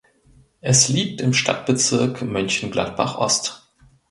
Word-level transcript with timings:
Es 0.61 0.87
liegt 0.87 1.21
im 1.21 1.31
Stadtbezirk 1.31 2.23
Mönchengladbach 2.23 3.19
Ost. 3.19 3.71